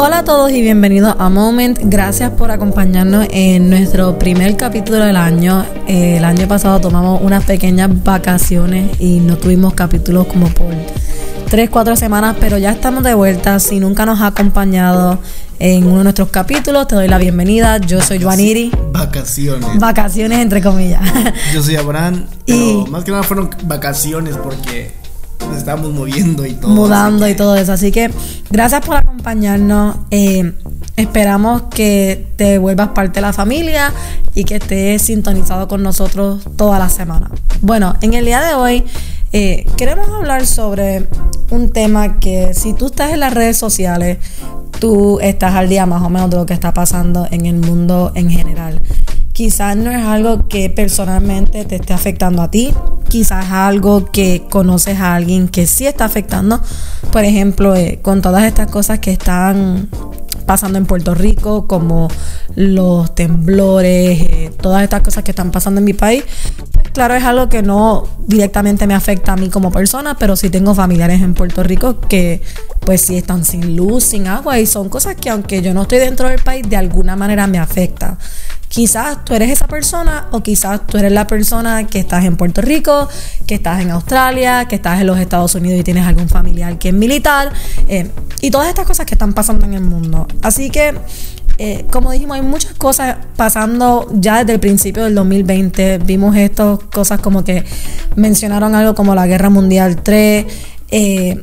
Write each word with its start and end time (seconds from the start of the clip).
Hola 0.00 0.18
a 0.18 0.24
todos 0.24 0.52
y 0.52 0.62
bienvenidos 0.62 1.16
a 1.18 1.28
Moment. 1.28 1.76
Gracias 1.82 2.30
por 2.30 2.52
acompañarnos 2.52 3.26
en 3.32 3.68
nuestro 3.68 4.16
primer 4.16 4.56
capítulo 4.56 4.98
del 5.04 5.16
año. 5.16 5.66
Eh, 5.88 6.18
el 6.18 6.24
año 6.24 6.46
pasado 6.46 6.78
tomamos 6.78 7.20
unas 7.20 7.42
pequeñas 7.42 7.90
vacaciones 8.04 8.92
y 9.00 9.18
no 9.18 9.36
tuvimos 9.38 9.74
capítulos 9.74 10.28
como 10.28 10.50
por 10.50 10.72
tres, 11.50 11.68
cuatro 11.68 11.96
semanas, 11.96 12.36
pero 12.38 12.58
ya 12.58 12.70
estamos 12.70 13.02
de 13.02 13.12
vuelta. 13.14 13.58
Si 13.58 13.80
nunca 13.80 14.06
nos 14.06 14.20
ha 14.20 14.28
acompañado 14.28 15.18
en 15.58 15.84
uno 15.84 15.98
de 15.98 16.04
nuestros 16.04 16.28
capítulos, 16.28 16.86
te 16.86 16.94
doy 16.94 17.08
la 17.08 17.18
bienvenida. 17.18 17.78
Yo 17.78 18.00
soy 18.00 18.22
Juaniri. 18.22 18.70
Vacaciones. 18.92 19.80
Vacaciones, 19.80 20.38
entre 20.38 20.62
comillas. 20.62 21.02
Yo 21.52 21.60
soy 21.60 21.74
Abraham. 21.74 22.24
Pero 22.46 22.86
más 22.86 23.02
que 23.02 23.10
nada 23.10 23.24
fueron 23.24 23.50
vacaciones 23.64 24.36
porque 24.36 24.92
nos 25.48 25.58
estábamos 25.58 25.92
moviendo 25.92 26.46
y 26.46 26.54
todo. 26.54 26.70
Mudando 26.70 27.28
y 27.28 27.34
todo 27.34 27.56
eso. 27.56 27.72
Así 27.72 27.90
que 27.90 28.10
gracias 28.50 28.84
por 28.84 28.96
acompañarnos. 28.96 29.96
Eh, 30.10 30.52
esperamos 30.96 31.62
que 31.70 32.28
te 32.36 32.58
vuelvas 32.58 32.88
parte 32.88 33.14
de 33.14 33.20
la 33.22 33.32
familia 33.32 33.92
y 34.34 34.44
que 34.44 34.56
estés 34.56 35.02
sintonizado 35.02 35.68
con 35.68 35.82
nosotros 35.82 36.44
toda 36.56 36.78
la 36.78 36.88
semana. 36.88 37.30
Bueno, 37.60 37.96
en 38.00 38.14
el 38.14 38.24
día 38.24 38.40
de 38.40 38.54
hoy 38.54 38.84
eh, 39.32 39.66
queremos 39.76 40.08
hablar 40.08 40.46
sobre 40.46 41.08
un 41.50 41.70
tema 41.70 42.18
que 42.18 42.54
si 42.54 42.72
tú 42.72 42.86
estás 42.86 43.12
en 43.12 43.20
las 43.20 43.34
redes 43.34 43.56
sociales, 43.56 44.18
tú 44.80 45.18
estás 45.20 45.54
al 45.54 45.68
día 45.68 45.86
más 45.86 46.02
o 46.02 46.08
menos 46.08 46.30
de 46.30 46.36
lo 46.36 46.46
que 46.46 46.54
está 46.54 46.72
pasando 46.72 47.26
en 47.30 47.46
el 47.46 47.56
mundo 47.56 48.12
en 48.14 48.30
general. 48.30 48.80
Quizás 49.38 49.76
no 49.76 49.92
es 49.92 50.04
algo 50.04 50.48
que 50.48 50.68
personalmente 50.68 51.64
te 51.64 51.76
esté 51.76 51.92
afectando 51.92 52.42
a 52.42 52.50
ti, 52.50 52.74
quizás 53.08 53.46
es 53.46 53.52
algo 53.52 54.06
que 54.06 54.42
conoces 54.50 54.98
a 54.98 55.14
alguien 55.14 55.46
que 55.46 55.68
sí 55.68 55.86
está 55.86 56.06
afectando. 56.06 56.60
Por 57.12 57.24
ejemplo, 57.24 57.76
eh, 57.76 58.00
con 58.02 58.20
todas 58.20 58.42
estas 58.42 58.68
cosas 58.68 58.98
que 58.98 59.12
están 59.12 59.88
pasando 60.44 60.76
en 60.76 60.86
Puerto 60.86 61.14
Rico, 61.14 61.68
como 61.68 62.08
los 62.56 63.14
temblores, 63.14 64.20
eh, 64.22 64.52
todas 64.60 64.82
estas 64.82 65.02
cosas 65.02 65.22
que 65.22 65.30
están 65.30 65.52
pasando 65.52 65.78
en 65.78 65.84
mi 65.84 65.92
país, 65.92 66.24
pues 66.72 66.88
claro, 66.90 67.14
es 67.14 67.22
algo 67.22 67.48
que 67.48 67.62
no 67.62 68.08
directamente 68.26 68.88
me 68.88 68.94
afecta 68.94 69.34
a 69.34 69.36
mí 69.36 69.50
como 69.50 69.70
persona, 69.70 70.16
pero 70.18 70.34
sí 70.34 70.50
tengo 70.50 70.74
familiares 70.74 71.22
en 71.22 71.34
Puerto 71.34 71.62
Rico 71.62 72.00
que 72.00 72.42
pues 72.80 73.02
sí 73.02 73.16
están 73.16 73.44
sin 73.44 73.76
luz, 73.76 74.02
sin 74.02 74.26
agua 74.26 74.58
y 74.58 74.66
son 74.66 74.88
cosas 74.88 75.14
que 75.14 75.30
aunque 75.30 75.62
yo 75.62 75.74
no 75.74 75.82
estoy 75.82 75.98
dentro 75.98 76.28
del 76.28 76.40
país, 76.40 76.68
de 76.68 76.76
alguna 76.76 77.14
manera 77.14 77.46
me 77.46 77.58
afecta. 77.58 78.18
Quizás 78.68 79.24
tú 79.24 79.34
eres 79.34 79.50
esa 79.50 79.66
persona 79.66 80.28
o 80.30 80.42
quizás 80.42 80.86
tú 80.86 80.98
eres 80.98 81.10
la 81.10 81.26
persona 81.26 81.86
que 81.86 81.98
estás 81.98 82.24
en 82.24 82.36
Puerto 82.36 82.60
Rico, 82.60 83.08
que 83.46 83.54
estás 83.54 83.80
en 83.80 83.90
Australia, 83.90 84.66
que 84.66 84.76
estás 84.76 85.00
en 85.00 85.06
los 85.06 85.18
Estados 85.18 85.54
Unidos 85.54 85.80
y 85.80 85.84
tienes 85.84 86.06
algún 86.06 86.28
familiar 86.28 86.78
que 86.78 86.88
es 86.88 86.94
militar 86.94 87.52
eh, 87.88 88.10
y 88.40 88.50
todas 88.50 88.68
estas 88.68 88.86
cosas 88.86 89.06
que 89.06 89.14
están 89.14 89.32
pasando 89.32 89.64
en 89.64 89.74
el 89.74 89.80
mundo. 89.80 90.28
Así 90.42 90.70
que, 90.70 90.94
eh, 91.56 91.86
como 91.90 92.12
dijimos, 92.12 92.36
hay 92.36 92.42
muchas 92.42 92.74
cosas 92.74 93.16
pasando 93.36 94.06
ya 94.12 94.40
desde 94.40 94.54
el 94.54 94.60
principio 94.60 95.04
del 95.04 95.14
2020. 95.14 95.98
Vimos 95.98 96.36
estas 96.36 96.78
cosas 96.92 97.20
como 97.20 97.44
que 97.44 97.64
mencionaron 98.16 98.74
algo 98.74 98.94
como 98.94 99.14
la 99.14 99.26
Guerra 99.26 99.50
Mundial 99.50 100.02
3. 100.02 100.46
Eh, 100.90 101.40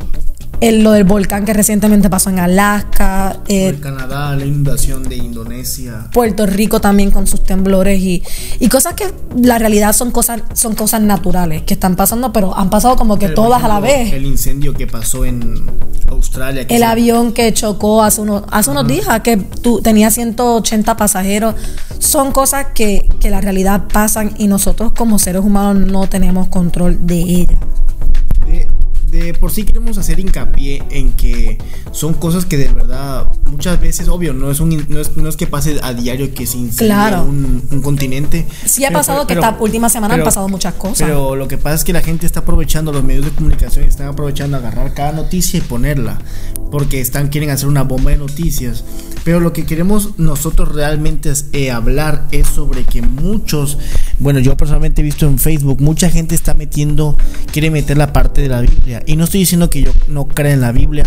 el, 0.62 0.84
lo 0.84 0.92
del 0.92 1.04
volcán 1.04 1.46
que 1.46 1.54
recientemente 1.54 2.10
pasó 2.10 2.30
en 2.30 2.40
Alaska. 2.40 3.38
Eh, 3.48 3.78
Canadá, 3.82 4.36
la 4.36 4.46
inundación 4.46 5.04
de 5.04 5.16
Indonesia. 5.16 6.08
Puerto 6.14 6.46
Rico 6.46 6.80
también 6.82 7.12
con 7.12 7.28
sus 7.28 7.44
temblores 7.44 8.00
y, 8.00 8.24
y, 8.60 8.70
cosas 8.70 8.94
que 8.94 9.14
la 9.38 9.60
realidad 9.60 9.94
son 9.94 10.12
cosas, 10.12 10.42
son 10.54 10.76
cosas 10.76 11.02
naturales 11.02 11.64
que 11.64 11.74
están 11.74 11.96
pasando, 11.96 12.32
pero 12.32 12.58
han 12.58 12.70
pasado 12.70 12.96
como 12.96 13.20
que 13.20 13.30
todas 13.30 13.64
a 13.64 13.68
la 13.68 13.80
vez. 13.80 14.14
El 14.14 14.26
incendio 14.26 14.74
que 14.74 14.88
pasó 14.88 15.26
en 15.26 15.66
Australia. 16.10 16.66
el 16.70 16.84
avión 16.84 17.34
que 17.34 17.54
chocó 17.54 18.04
hace, 18.04 18.22
unos 18.22 18.44
hace 18.52 18.72
unos 18.72 18.88
días, 18.88 19.06
que 19.22 19.38
tú, 19.38 19.82
tenía 19.82 20.12
180 20.12 20.98
pasajeros. 20.98 21.56
Son 22.00 22.32
cosas 22.32 22.68
que, 22.74 23.08
que 23.20 23.30
la 23.30 23.42
realidad 23.42 23.86
pasan 23.92 24.34
y 24.38 24.48
nosotros 24.48 24.92
como 24.94 25.20
seres 25.20 25.44
humanos 25.44 25.92
no 25.92 26.08
tenemos 26.08 26.50
control 26.50 27.06
de 27.06 27.20
ellas 27.20 27.60
por 29.40 29.52
sí 29.52 29.64
queremos 29.64 29.98
hacer 29.98 30.20
hincapié 30.20 30.84
en 30.90 31.12
que 31.14 31.58
son 31.92 32.14
cosas 32.14 32.46
que 32.46 32.58
de 32.58 32.68
verdad 32.68 33.28
muchas 33.50 33.80
veces, 33.80 34.08
obvio, 34.08 34.34
no 34.34 34.52
es, 34.52 34.60
un, 34.60 34.86
no 34.90 35.00
es, 35.00 35.16
no 35.16 35.30
es 35.30 35.38
que 35.38 35.48
pase 35.48 35.80
a 35.82 35.94
diario 35.94 36.34
que 36.34 36.46
se 36.46 36.58
incendia 36.58 37.22
un, 37.22 37.82
continente. 37.84 38.48
Sí 38.66 38.86
ha 38.86 38.92
pasado 38.92 39.28
que 39.28 39.34
esta 39.34 39.58
última 39.60 39.90
semana 39.90 40.16
han 40.16 40.24
pasado 40.24 40.48
muchas 40.48 40.74
cosas. 40.74 41.08
Pero 41.08 41.36
lo 41.36 41.48
que 41.48 41.58
pasa 41.58 41.76
es 41.76 41.84
que 41.84 41.94
la 41.94 42.02
gente 42.02 42.26
está 42.26 42.42
aprovechando, 42.42 42.92
los 42.92 43.04
medios 43.04 43.26
de 43.26 43.32
comunicación 43.32 43.86
están 43.86 44.08
aprovechando 44.08 44.58
agarrar 44.58 44.94
cada 44.94 45.12
noticia 45.12 45.60
y 45.60 45.62
ponerla, 45.62 46.20
porque 46.72 47.02
están 47.02 47.30
quieren 47.30 47.50
hacer 47.50 47.68
una 47.68 47.84
bomba 47.84 48.12
de 48.12 48.18
noticias. 48.18 48.84
Pero 49.24 49.40
lo 49.40 49.54
que 49.54 49.66
queremos 49.66 50.18
nosotros 50.18 50.74
realmente 50.74 51.32
es 51.32 51.48
eh, 51.52 51.72
hablar 51.72 52.28
es 52.32 52.48
sobre 52.48 52.84
que 52.84 53.02
muchos, 53.02 53.78
bueno, 54.20 54.40
yo 54.40 54.56
personalmente 54.56 55.02
he 55.02 55.04
visto 55.04 55.26
en 55.26 55.40
Facebook, 55.40 55.82
mucha 55.82 56.10
gente 56.10 56.36
está 56.36 56.54
metiendo, 56.54 57.18
quiere 57.52 57.72
meter 57.72 57.98
la 57.98 58.14
parte 58.14 58.42
de 58.42 58.50
la 58.50 58.62
Biblia 58.62 59.04
y 59.06 59.16
no 59.16 59.26
estoy 59.26 59.42
diciendo 59.42 59.70
que 59.70 59.82
yo 59.82 59.92
no 60.08 60.28
crea 60.28 60.54
en 60.54 60.62
la 60.62 60.72
Biblia, 60.72 61.06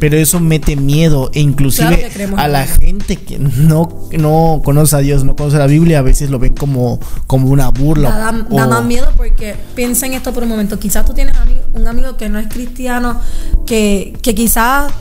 pero 0.00 0.16
eso 0.16 0.40
mete 0.40 0.76
miedo 0.76 1.30
e 1.34 1.40
inclusive 1.40 2.10
a 2.36 2.48
la 2.48 2.66
gente 2.66 3.16
que 3.16 3.38
no, 3.38 4.08
no 4.12 4.62
conoce 4.64 4.96
a 4.96 5.00
Dios, 5.00 5.24
no 5.24 5.36
conoce 5.36 5.58
la 5.58 5.66
Biblia, 5.66 5.98
a 5.98 6.02
veces 6.02 6.30
lo 6.30 6.38
ven 6.38 6.54
como, 6.54 7.00
como 7.26 7.48
una 7.48 7.68
burla. 7.68 8.10
Da, 8.10 8.66
más 8.66 8.84
miedo 8.84 9.08
porque 9.16 9.54
piensa 9.74 10.06
en 10.06 10.14
esto 10.14 10.32
por 10.32 10.42
un 10.42 10.48
momento. 10.48 10.78
Quizás 10.78 11.04
tú 11.04 11.12
tienes 11.12 11.34
un 11.72 11.86
amigo 11.86 12.16
que 12.16 12.28
no 12.28 12.38
es 12.38 12.48
cristiano, 12.48 13.20
que, 13.66 14.16
que 14.22 14.34
quizás 14.34 14.92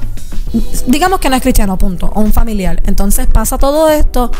digamos 0.87 1.19
que 1.19 1.29
no 1.29 1.35
es 1.35 1.41
cristiano, 1.41 1.77
punto, 1.77 2.11
o 2.13 2.21
un 2.21 2.33
familiar. 2.33 2.81
Entonces 2.85 3.27
pasa 3.27 3.57
todo 3.57 3.89
esto, 3.89 4.31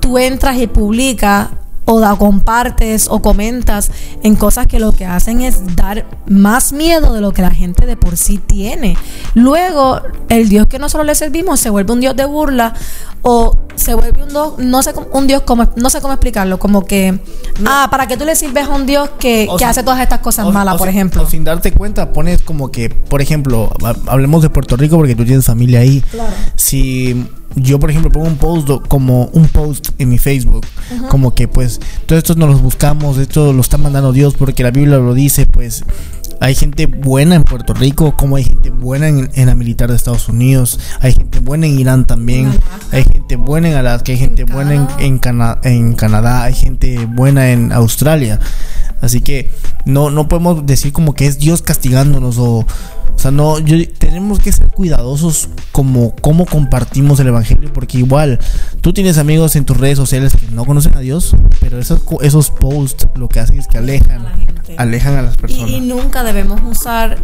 tú 0.00 0.18
entras 0.18 0.58
y 0.58 0.66
publicas 0.66 1.48
o 1.84 2.00
da, 2.00 2.16
compartes 2.16 3.08
o 3.10 3.20
comentas 3.20 3.90
en 4.22 4.36
cosas 4.36 4.66
que 4.66 4.78
lo 4.78 4.92
que 4.92 5.04
hacen 5.06 5.42
es 5.42 5.76
dar 5.76 6.06
más 6.26 6.72
miedo 6.72 7.12
de 7.12 7.20
lo 7.20 7.32
que 7.32 7.42
la 7.42 7.50
gente 7.50 7.86
de 7.86 7.96
por 7.96 8.16
sí 8.16 8.38
tiene. 8.38 8.96
Luego, 9.34 10.00
el 10.28 10.48
Dios 10.48 10.66
que 10.66 10.78
nosotros 10.78 11.06
le 11.06 11.14
servimos 11.14 11.60
se 11.60 11.70
vuelve 11.70 11.92
un 11.92 12.00
Dios 12.00 12.16
de 12.16 12.24
burla 12.24 12.74
o 13.22 13.56
se 13.74 13.94
vuelve 13.94 14.22
un 14.22 14.28
Dios, 14.28 14.58
no 14.58 14.82
sé, 14.82 14.92
un 15.12 15.26
Dios 15.26 15.42
como, 15.42 15.66
no 15.76 15.90
sé 15.90 16.00
cómo 16.00 16.12
explicarlo, 16.12 16.58
como 16.58 16.84
que, 16.84 17.18
ah, 17.66 17.88
para 17.90 18.06
que 18.06 18.16
tú 18.16 18.24
le 18.24 18.36
sirves 18.36 18.66
a 18.66 18.70
un 18.70 18.86
Dios 18.86 19.10
que, 19.18 19.48
hace 19.64 19.82
todas 19.82 20.00
estas 20.00 20.20
cosas 20.20 20.46
malas, 20.52 20.76
por 20.76 20.88
ejemplo. 20.88 21.22
O 21.22 21.26
sin 21.26 21.42
darte 21.42 21.72
cuenta, 21.72 22.12
pones 22.12 22.42
como 22.42 22.70
que, 22.70 22.90
por 22.90 23.22
ejemplo, 23.22 23.72
hablemos 24.06 24.42
de 24.42 24.50
Puerto 24.50 24.76
Rico 24.76 24.96
porque 24.96 25.16
tú 25.16 25.24
tienes 25.24 25.44
familia 25.44 25.80
ahí. 25.80 26.02
Claro. 26.10 26.34
Si 26.56 27.26
yo 27.56 27.78
por 27.78 27.90
ejemplo 27.90 28.10
pongo 28.10 28.26
un 28.26 28.36
post 28.36 28.68
como 28.88 29.26
un 29.26 29.46
post 29.48 29.90
en 29.98 30.08
mi 30.08 30.18
Facebook 30.18 30.66
como 31.08 31.34
que 31.34 31.48
pues 31.48 31.80
todos 32.06 32.18
estos 32.18 32.36
nos 32.36 32.50
los 32.50 32.62
buscamos 32.62 33.18
esto 33.18 33.52
lo 33.52 33.60
está 33.60 33.78
mandando 33.78 34.12
Dios 34.12 34.34
porque 34.34 34.62
la 34.62 34.70
Biblia 34.70 34.98
lo 34.98 35.14
dice 35.14 35.46
pues 35.46 35.84
hay 36.40 36.54
gente 36.54 36.86
buena 36.86 37.36
en 37.36 37.44
Puerto 37.44 37.74
Rico 37.74 38.16
como 38.16 38.36
hay 38.36 38.44
gente 38.44 38.70
buena 38.70 39.08
en, 39.08 39.46
la 39.46 39.54
militar 39.54 39.88
de 39.88 39.96
Estados 39.96 40.28
Unidos 40.28 40.80
hay 41.00 41.12
gente 41.12 41.38
buena 41.40 41.66
en 41.66 41.78
Irán 41.78 42.06
también 42.06 42.50
hay 42.90 43.04
gente 43.04 43.36
buena 43.36 43.70
en 43.70 43.76
Alaska 43.76 44.12
hay 44.12 44.18
gente 44.18 44.44
buena 44.44 44.74
en, 44.74 44.88
en, 44.98 45.20
en 45.62 45.94
Canadá 45.94 46.42
hay 46.42 46.54
gente 46.54 47.06
buena 47.06 47.50
en 47.50 47.72
Australia. 47.72 48.40
Así 49.00 49.20
que 49.20 49.50
no 49.84 50.10
no 50.10 50.28
podemos 50.28 50.64
decir 50.66 50.92
como 50.92 51.14
que 51.14 51.26
es 51.26 51.38
Dios 51.38 51.62
castigándonos 51.62 52.38
o 52.38 52.66
o 53.14 53.18
sea, 53.18 53.30
no, 53.30 53.56
tenemos 53.98 54.38
que 54.38 54.52
ser 54.52 54.68
cuidadosos 54.68 55.48
como 55.72 56.14
cómo 56.16 56.46
compartimos 56.46 57.20
el 57.20 57.28
evangelio, 57.28 57.72
porque 57.72 57.98
igual 57.98 58.38
tú 58.80 58.92
tienes 58.92 59.18
amigos 59.18 59.56
en 59.56 59.64
tus 59.64 59.76
redes 59.76 59.96
sociales 59.96 60.34
que 60.36 60.46
no 60.48 60.64
conocen 60.64 60.96
a 60.96 61.00
Dios, 61.00 61.34
pero 61.60 61.78
esos, 61.78 62.00
esos 62.22 62.50
posts 62.50 63.06
lo 63.14 63.28
que 63.28 63.40
hacen 63.40 63.58
es 63.58 63.66
que 63.66 63.78
alejan, 63.78 64.26
a 64.26 64.82
alejan 64.82 65.16
a 65.16 65.22
las 65.22 65.36
personas. 65.36 65.70
Y, 65.70 65.80
nunca 65.80 66.22
debemos 66.22 66.60
usar 66.64 67.18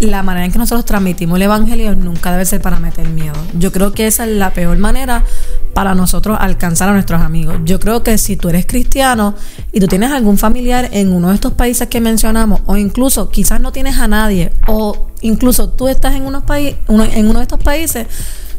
la 0.00 0.22
manera 0.22 0.44
en 0.44 0.52
que 0.52 0.58
nosotros 0.58 0.84
transmitimos 0.84 1.36
el 1.36 1.42
evangelio, 1.42 1.94
nunca 1.96 2.30
debe 2.30 2.44
ser 2.44 2.60
para 2.60 2.78
meter 2.78 3.08
miedo. 3.08 3.34
Yo 3.58 3.72
creo 3.72 3.92
que 3.92 4.06
esa 4.06 4.24
es 4.24 4.30
la 4.32 4.52
peor 4.52 4.76
manera 4.76 5.24
para 5.72 5.94
nosotros 5.94 6.36
alcanzar 6.40 6.88
a 6.88 6.92
nuestros 6.92 7.22
amigos. 7.22 7.56
Yo 7.64 7.80
creo 7.80 8.02
que 8.02 8.18
si 8.18 8.36
tú 8.36 8.48
eres 8.48 8.66
cristiano 8.66 9.34
y 9.72 9.80
tú 9.80 9.88
tienes 9.88 10.12
algún 10.12 10.38
familiar 10.38 10.88
en 10.92 11.12
uno 11.12 11.28
de 11.28 11.34
estos 11.34 11.52
países 11.52 11.88
que 11.88 12.00
mencionamos, 12.00 12.60
o 12.66 12.76
incluso 12.76 13.30
quizás 13.30 13.60
no 13.60 13.72
tienes 13.72 13.98
a 13.98 14.08
nadie, 14.08 14.52
o 14.66 15.06
incluso 15.20 15.70
tú 15.70 15.88
estás 15.88 16.14
en, 16.14 16.22
unos 16.22 16.44
en 16.48 17.28
uno 17.28 17.38
de 17.38 17.42
estos 17.42 17.62
países, 17.62 18.06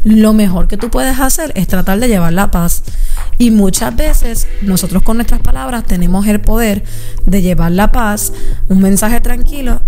lo 0.03 0.33
mejor 0.33 0.67
que 0.67 0.77
tú 0.77 0.89
puedes 0.89 1.19
hacer 1.19 1.51
es 1.55 1.67
tratar 1.67 1.99
de 1.99 2.07
llevar 2.07 2.33
la 2.33 2.51
paz. 2.51 2.83
Y 3.37 3.51
muchas 3.51 3.95
veces 3.95 4.47
nosotros 4.61 5.03
con 5.03 5.17
nuestras 5.17 5.41
palabras 5.41 5.83
tenemos 5.85 6.25
el 6.27 6.39
poder 6.39 6.83
de 7.25 7.41
llevar 7.41 7.71
la 7.71 7.91
paz, 7.91 8.31
un 8.69 8.79
mensaje 8.79 9.19
tranquilo. 9.21 9.81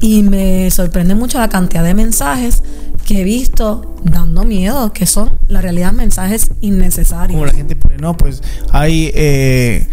Y 0.00 0.22
me 0.22 0.70
sorprende 0.70 1.14
mucho 1.14 1.38
la 1.38 1.48
cantidad 1.48 1.84
de 1.84 1.94
mensajes 1.94 2.62
que 3.04 3.20
he 3.20 3.24
visto 3.24 3.96
dando 4.04 4.44
miedo, 4.44 4.92
que 4.92 5.06
son 5.06 5.30
la 5.48 5.60
realidad 5.60 5.92
mensajes 5.92 6.50
innecesarios. 6.60 7.36
Como 7.36 7.46
la 7.46 7.52
gente 7.52 7.76
pone, 7.76 7.96
no, 7.98 8.16
pues 8.16 8.42
hay... 8.70 9.10
Eh, 9.14 9.88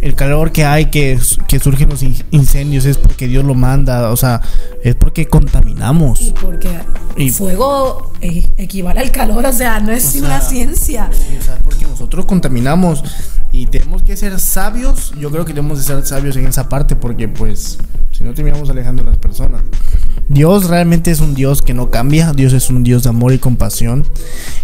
el 0.00 0.14
calor 0.14 0.52
que 0.52 0.64
hay, 0.64 0.86
que, 0.86 1.18
que 1.46 1.60
surgen 1.60 1.90
los 1.90 2.02
incendios, 2.30 2.84
es 2.86 2.96
porque 2.96 3.28
Dios 3.28 3.44
lo 3.44 3.54
manda, 3.54 4.10
o 4.10 4.16
sea, 4.16 4.40
es 4.82 4.94
porque 4.94 5.26
contaminamos. 5.26 6.20
Y 6.20 6.32
porque 6.32 6.70
el 7.16 7.30
fuego 7.32 8.12
equivale 8.20 9.00
al 9.00 9.10
calor, 9.10 9.44
o 9.44 9.52
sea, 9.52 9.80
no 9.80 9.92
es 9.92 10.16
una 10.16 10.40
ciencia. 10.40 11.10
o 11.10 11.44
sea, 11.44 11.58
porque 11.62 11.84
nosotros 11.84 12.24
contaminamos 12.24 13.04
y 13.52 13.66
tenemos 13.66 14.02
que 14.02 14.16
ser 14.16 14.38
sabios, 14.38 15.12
yo 15.18 15.30
creo 15.30 15.44
que 15.44 15.52
tenemos 15.52 15.78
que 15.78 15.84
ser 15.84 16.06
sabios 16.06 16.36
en 16.36 16.46
esa 16.46 16.68
parte 16.68 16.94
porque 16.96 17.28
pues 17.28 17.78
si 18.12 18.24
no 18.24 18.32
terminamos 18.34 18.70
alejando 18.70 19.02
a 19.02 19.06
las 19.06 19.16
personas. 19.16 19.62
Dios 20.28 20.68
realmente 20.68 21.10
es 21.10 21.20
un 21.20 21.34
Dios 21.34 21.60
que 21.60 21.74
no 21.74 21.90
cambia, 21.90 22.32
Dios 22.32 22.52
es 22.52 22.70
un 22.70 22.84
Dios 22.84 23.02
de 23.02 23.08
amor 23.08 23.32
y 23.32 23.38
compasión. 23.38 24.06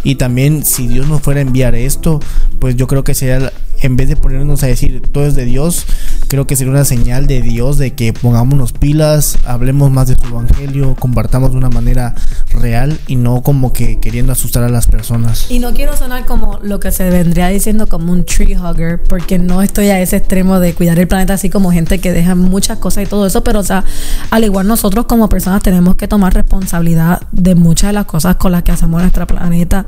Y 0.05 0.15
también 0.15 0.65
si 0.65 0.87
Dios 0.87 1.09
nos 1.09 1.23
fuera 1.23 1.41
a 1.41 1.43
enviar 1.43 1.75
esto, 1.75 2.21
pues 2.67 2.75
yo 2.75 2.89
creo 2.89 3.05
que 3.05 3.15
sería 3.15 3.53
en 3.81 3.97
vez 3.97 4.09
de 4.09 4.17
ponernos 4.17 4.65
a 4.65 4.67
decir 4.67 5.01
todo 5.13 5.25
es 5.25 5.37
de 5.37 5.45
Dios, 5.45 5.87
creo 6.27 6.49
que 6.49 6.57
sería 6.57 6.73
una 6.73 6.85
señal 6.85 7.29
de 7.29 7.41
Dios 7.41 7.79
de 7.79 7.95
que 7.95 8.13
pongámonos 8.13 8.73
pilas, 8.73 9.39
hablemos 9.45 9.93
más 9.93 10.09
de 10.09 10.17
su 10.17 10.27
evangelio, 10.27 10.97
compartamos 10.99 11.53
de 11.53 11.59
una 11.59 11.71
manera 11.71 12.17
real 12.51 12.99
y 13.07 13.15
no 13.15 13.43
como 13.43 13.73
que 13.73 14.01
queriendo 14.01 14.33
asustar 14.33 14.65
a 14.65 14.69
las 14.69 14.89
personas. 14.89 15.47
Y 15.49 15.61
no 15.61 15.75
quiero 15.75 15.97
sonar 15.97 16.27
como 16.27 16.59
lo 16.61 16.81
que 16.81 16.91
se 16.91 17.09
vendría 17.09 17.47
diciendo 17.47 17.87
como 17.87 18.11
un 18.11 18.25
tree 18.25 18.57
hugger, 18.57 19.01
porque 19.01 19.39
no 19.39 19.63
estoy 19.63 19.91
a 19.91 20.01
ese 20.01 20.17
extremo 20.17 20.59
de 20.59 20.75
cuidar 20.75 20.99
el 20.99 21.07
planeta 21.07 21.35
así 21.35 21.51
como 21.51 21.71
gente 21.71 22.01
que 22.01 22.11
deja 22.11 22.35
muchas 22.35 22.79
cosas 22.79 23.05
y 23.05 23.07
todo 23.07 23.29
eso, 23.29 23.45
pero 23.45 23.61
o 23.61 23.63
sea, 23.63 23.85
al 24.31 24.43
igual 24.43 24.67
nosotros 24.67 25.07
como 25.07 25.29
personas 25.29 25.63
tenemos 25.63 25.95
que 25.95 26.09
tomar 26.09 26.35
responsabilidad 26.35 27.23
de 27.31 27.55
muchas 27.55 27.91
de 27.91 27.93
las 27.93 28.07
cosas 28.07 28.35
con 28.35 28.51
las 28.51 28.65
que 28.65 28.73
hacemos 28.73 29.01
nuestro 29.01 29.25
planeta. 29.25 29.87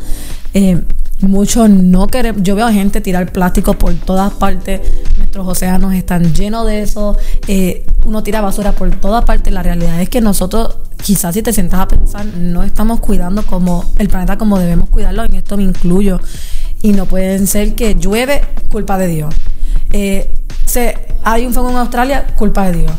Eh, 0.55 0.81
Muchos 1.20 1.69
no 1.69 2.06
queremos. 2.06 2.43
Yo 2.43 2.55
veo 2.55 2.67
a 2.67 2.73
gente 2.73 3.00
tirar 3.00 3.32
plástico 3.32 3.75
por 3.75 3.93
todas 3.94 4.32
partes. 4.35 4.81
Nuestros 5.17 5.49
océanos 5.49 5.94
están 5.94 6.32
llenos 6.32 6.67
de 6.67 6.82
eso. 6.82 7.17
Eh, 7.49 7.85
uno 8.05 8.23
tira 8.23 8.41
basura 8.41 8.73
por 8.73 8.91
todas 8.97 9.25
partes. 9.25 9.53
La 9.53 9.62
realidad 9.62 10.00
es 10.00 10.09
que 10.09 10.20
nosotros, 10.20 10.76
quizás 11.03 11.35
si 11.35 11.43
te 11.43 11.53
sientas 11.53 11.81
a 11.81 11.88
pensar, 11.88 12.25
no 12.25 12.62
estamos 12.62 13.00
cuidando 13.00 13.44
como 13.44 13.85
el 13.99 14.09
planeta 14.09 14.38
como 14.38 14.59
debemos 14.59 14.91
cuidarlo. 14.91 15.25
En 15.25 15.35
esto 15.35 15.56
me 15.56 15.65
incluyo. 15.65 16.20
Y 16.82 16.93
no 16.93 17.06
pueden 17.06 17.49
ser 17.49 17.75
que 17.75 17.97
llueve, 17.97 18.43
culpa 18.70 18.97
de 18.97 19.09
Dios. 19.09 19.35
Eh, 19.91 20.35
se, 20.67 20.97
hay 21.25 21.47
un 21.47 21.53
fuego 21.53 21.70
en 21.70 21.76
Australia, 21.76 22.26
culpa 22.37 22.70
de 22.70 22.82
Dios. 22.82 22.93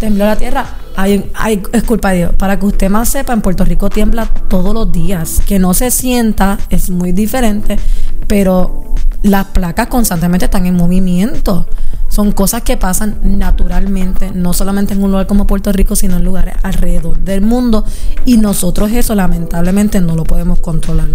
Tembló 0.00 0.24
la 0.24 0.36
tierra, 0.36 0.66
hay, 0.96 1.30
hay, 1.34 1.62
es 1.72 1.82
culpa 1.84 2.10
de 2.10 2.18
Dios. 2.18 2.32
Para 2.36 2.58
que 2.58 2.66
usted 2.66 2.90
más 2.90 3.08
sepa, 3.08 3.32
en 3.32 3.42
Puerto 3.42 3.64
Rico 3.64 3.90
tiembla 3.90 4.26
todos 4.48 4.74
los 4.74 4.92
días. 4.92 5.40
Que 5.46 5.58
no 5.58 5.74
se 5.74 5.90
sienta 5.90 6.58
es 6.70 6.90
muy 6.90 7.12
diferente, 7.12 7.78
pero 8.26 8.94
las 9.22 9.46
placas 9.46 9.88
constantemente 9.88 10.46
están 10.46 10.66
en 10.66 10.74
movimiento. 10.74 11.66
Son 12.08 12.32
cosas 12.32 12.62
que 12.62 12.76
pasan 12.76 13.18
naturalmente, 13.22 14.30
no 14.32 14.52
solamente 14.52 14.94
en 14.94 15.02
un 15.02 15.10
lugar 15.10 15.26
como 15.26 15.46
Puerto 15.46 15.72
Rico, 15.72 15.96
sino 15.96 16.16
en 16.16 16.24
lugares 16.24 16.54
alrededor 16.62 17.18
del 17.18 17.40
mundo. 17.40 17.84
Y 18.24 18.38
nosotros 18.38 18.90
eso 18.92 19.14
lamentablemente 19.14 20.00
no 20.00 20.14
lo 20.14 20.24
podemos 20.24 20.60
controlar. 20.60 21.08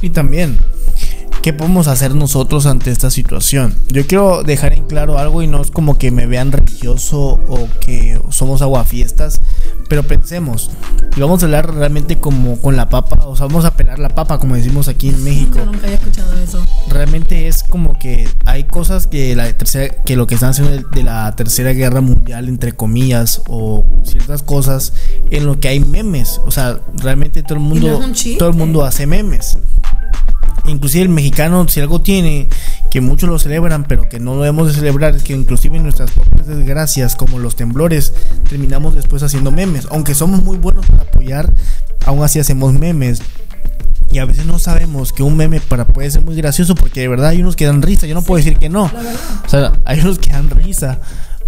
Y 0.00 0.10
también 0.10 0.58
¿Qué 1.46 1.52
podemos 1.52 1.86
hacer 1.86 2.12
nosotros 2.12 2.66
ante 2.66 2.90
esta 2.90 3.08
situación? 3.08 3.72
Yo 3.88 4.04
quiero 4.08 4.42
dejar 4.42 4.72
en 4.72 4.82
claro 4.82 5.16
algo 5.16 5.42
y 5.42 5.46
no 5.46 5.62
es 5.62 5.70
como 5.70 5.96
que 5.96 6.10
me 6.10 6.26
vean 6.26 6.50
religioso 6.50 7.38
o 7.46 7.68
que 7.78 8.20
somos 8.30 8.62
aguafiestas, 8.62 9.40
pero 9.88 10.02
pensemos, 10.02 10.72
y 11.16 11.20
vamos 11.20 11.44
a 11.44 11.46
hablar 11.46 11.72
realmente 11.72 12.18
como 12.18 12.60
con 12.60 12.74
la 12.74 12.88
papa, 12.88 13.24
o 13.28 13.36
sea, 13.36 13.46
vamos 13.46 13.64
a 13.64 13.76
pelar 13.76 14.00
la 14.00 14.08
papa 14.08 14.40
como 14.40 14.56
decimos 14.56 14.88
aquí 14.88 15.10
en 15.10 15.22
México. 15.22 15.58
Nunca, 15.58 15.66
nunca 15.66 15.86
había 15.86 15.98
escuchado 15.98 16.36
eso. 16.36 16.64
Realmente 16.88 17.46
es 17.46 17.62
como 17.62 17.96
que 17.96 18.28
hay 18.44 18.64
cosas 18.64 19.06
que 19.06 19.36
la 19.36 19.52
tercera, 19.52 19.94
que 20.02 20.16
lo 20.16 20.26
que 20.26 20.34
están 20.34 20.50
haciendo 20.50 20.88
de 20.88 21.02
la 21.04 21.32
tercera 21.36 21.72
guerra 21.74 22.00
mundial 22.00 22.48
entre 22.48 22.72
comillas 22.72 23.42
o 23.46 23.86
ciertas 24.02 24.42
cosas 24.42 24.94
en 25.30 25.46
lo 25.46 25.60
que 25.60 25.68
hay 25.68 25.78
memes, 25.78 26.40
o 26.44 26.50
sea, 26.50 26.80
realmente 26.96 27.44
todo 27.44 27.54
el 27.54 27.60
mundo 27.60 28.00
todo 28.36 28.48
el 28.48 28.56
mundo 28.56 28.84
hace 28.84 29.06
memes 29.06 29.58
inclusive 30.66 31.04
el 31.04 31.08
mexicano, 31.08 31.66
si 31.68 31.80
algo 31.80 32.00
tiene, 32.00 32.48
que 32.90 33.00
muchos 33.00 33.28
lo 33.28 33.38
celebran, 33.38 33.84
pero 33.84 34.08
que 34.08 34.18
no 34.20 34.34
lo 34.34 34.42
debemos 34.42 34.68
de 34.68 34.74
celebrar, 34.74 35.14
es 35.14 35.22
que 35.22 35.34
inclusive 35.34 35.76
en 35.76 35.82
nuestras 35.82 36.10
propias 36.10 36.46
desgracias, 36.46 37.16
como 37.16 37.38
los 37.38 37.56
temblores, 37.56 38.14
terminamos 38.48 38.94
después 38.94 39.22
haciendo 39.22 39.50
memes. 39.50 39.86
Aunque 39.90 40.14
somos 40.14 40.42
muy 40.42 40.58
buenos 40.58 40.86
para 40.86 41.02
apoyar, 41.02 41.52
aún 42.04 42.24
así 42.24 42.38
hacemos 42.38 42.72
memes. 42.72 43.20
Y 44.10 44.18
a 44.18 44.24
veces 44.24 44.46
no 44.46 44.58
sabemos 44.58 45.12
que 45.12 45.22
un 45.22 45.36
meme 45.36 45.60
para 45.60 45.86
puede 45.86 46.10
ser 46.10 46.22
muy 46.22 46.36
gracioso 46.36 46.74
porque 46.74 47.00
de 47.00 47.08
verdad 47.08 47.30
hay 47.30 47.40
unos 47.40 47.56
que 47.56 47.66
dan 47.66 47.82
risa. 47.82 48.06
Yo 48.06 48.14
no 48.14 48.22
puedo 48.22 48.38
decir 48.38 48.56
que 48.56 48.68
no. 48.68 48.84
O 48.84 49.48
sea, 49.48 49.72
hay 49.84 50.00
unos 50.00 50.18
que 50.18 50.30
dan 50.30 50.48
risa. 50.48 51.00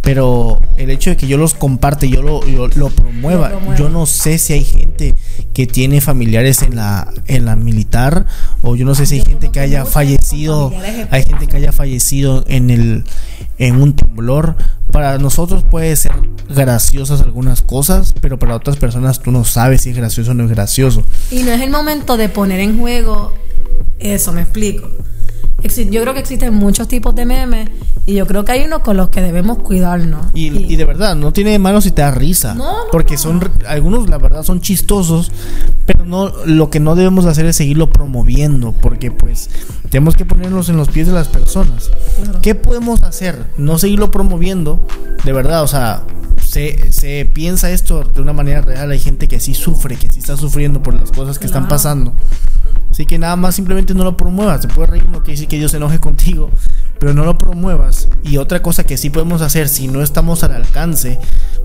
Pero 0.08 0.58
el 0.78 0.88
hecho 0.88 1.10
de 1.10 1.18
que 1.18 1.26
yo 1.26 1.36
los 1.36 1.52
comparte, 1.52 2.08
yo 2.08 2.22
lo, 2.22 2.40
lo, 2.46 2.88
promueva, 2.88 3.52
yo 3.76 3.90
no 3.90 4.06
sé 4.06 4.38
si 4.38 4.54
hay 4.54 4.64
gente 4.64 5.14
que 5.52 5.66
tiene 5.66 6.00
familiares 6.00 6.62
en 6.62 6.76
la, 6.76 7.12
en 7.26 7.44
la 7.44 7.56
militar, 7.56 8.24
o 8.62 8.74
yo 8.74 8.86
no 8.86 8.94
sé 8.94 9.04
si 9.04 9.16
hay 9.16 9.20
gente 9.26 9.50
que 9.50 9.60
haya 9.60 9.84
fallecido, 9.84 10.72
hay 11.10 11.24
gente 11.24 11.46
que 11.46 11.58
haya 11.58 11.72
fallecido 11.72 12.42
en 12.48 12.70
el, 12.70 13.04
en 13.58 13.82
un 13.82 13.96
temblor. 13.96 14.56
Para 14.90 15.18
nosotros 15.18 15.62
puede 15.62 15.94
ser 15.94 16.12
graciosas 16.48 17.20
algunas 17.20 17.60
cosas, 17.60 18.14
pero 18.18 18.38
para 18.38 18.56
otras 18.56 18.78
personas 18.78 19.20
tú 19.20 19.30
no 19.30 19.44
sabes 19.44 19.82
si 19.82 19.90
es 19.90 19.96
gracioso 19.98 20.30
o 20.30 20.34
no 20.34 20.44
es 20.44 20.50
gracioso. 20.50 21.04
Y 21.30 21.42
no 21.42 21.52
es 21.52 21.60
el 21.60 21.68
momento 21.68 22.16
de 22.16 22.30
poner 22.30 22.60
en 22.60 22.78
juego 22.78 23.34
eso, 23.98 24.32
me 24.32 24.40
explico. 24.40 24.88
Yo 25.60 26.02
creo 26.02 26.14
que 26.14 26.20
existen 26.20 26.54
muchos 26.54 26.86
tipos 26.86 27.14
de 27.16 27.24
memes 27.24 27.68
y 28.06 28.14
yo 28.14 28.26
creo 28.26 28.44
que 28.44 28.52
hay 28.52 28.64
unos 28.64 28.80
con 28.80 28.96
los 28.96 29.10
que 29.10 29.20
debemos 29.20 29.58
cuidarnos. 29.58 30.26
Y, 30.32 30.76
de 30.76 30.84
verdad, 30.84 31.16
no 31.16 31.32
tiene 31.32 31.50
de 31.50 31.58
malo 31.58 31.80
si 31.80 31.90
te 31.90 32.00
da 32.00 32.12
risa. 32.12 32.56
porque 32.92 33.18
son 33.18 33.40
algunos, 33.66 34.08
la 34.08 34.18
verdad, 34.18 34.44
son 34.44 34.60
chistosos, 34.60 35.32
pero 35.84 36.04
no 36.04 36.32
lo 36.46 36.70
que 36.70 36.78
no 36.78 36.94
debemos 36.94 37.26
hacer 37.26 37.44
es 37.46 37.56
seguirlo 37.56 37.90
promoviendo, 37.90 38.72
porque 38.72 39.10
pues 39.10 39.50
tenemos 39.90 40.14
que 40.14 40.24
ponernos 40.24 40.68
en 40.68 40.76
los 40.76 40.88
pies 40.88 41.08
de 41.08 41.12
las 41.12 41.28
personas. 41.28 41.90
¿Qué 42.40 42.54
podemos 42.54 43.02
hacer? 43.02 43.46
No 43.56 43.78
seguirlo 43.78 44.12
promoviendo, 44.12 44.80
de 45.24 45.32
verdad, 45.32 45.64
o 45.64 45.68
sea, 45.68 46.04
se, 46.42 46.92
se, 46.92 47.28
piensa 47.30 47.70
esto 47.70 48.04
de 48.04 48.22
una 48.22 48.32
manera 48.32 48.60
real. 48.62 48.90
Hay 48.90 49.00
gente 49.00 49.26
que 49.28 49.40
sí 49.40 49.54
sufre, 49.54 49.96
que 49.96 50.10
sí 50.10 50.20
está 50.20 50.36
sufriendo 50.36 50.82
por 50.82 50.94
las 50.94 51.10
cosas 51.10 51.38
que 51.38 51.46
están 51.46 51.68
pasando. 51.68 52.14
Así 52.98 53.06
que 53.06 53.16
nada 53.16 53.36
más 53.36 53.54
simplemente 53.54 53.94
no 53.94 54.02
lo 54.02 54.16
promuevas. 54.16 54.60
Se 54.60 54.66
puede 54.66 54.88
reír, 54.88 55.08
no 55.08 55.18
quiere 55.20 55.34
decir 55.34 55.46
que 55.46 55.56
Dios 55.56 55.70
se 55.70 55.76
enoje 55.76 56.00
contigo, 56.00 56.50
pero 56.98 57.14
no 57.14 57.24
lo 57.24 57.38
promuevas. 57.38 58.08
Y 58.22 58.36
otra 58.38 58.60
cosa 58.62 58.84
que 58.84 58.96
sí 58.96 59.10
podemos 59.10 59.42
hacer 59.42 59.68
si 59.68 59.88
no 59.88 60.02
estamos 60.02 60.42
al 60.44 60.52
alcance, 60.52 61.18